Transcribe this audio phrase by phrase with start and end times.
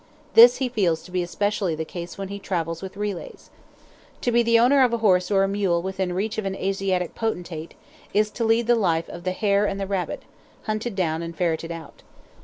[0.33, 3.51] This he feels to be especially the case when he travels with relays.
[4.21, 7.13] To be the owner of a horse or a mule within reach of an Asiatic
[7.13, 7.75] potentate,
[8.11, 10.23] is to lead the life of the hare and the rabbit,
[10.63, 12.01] hunted down and ferreted out.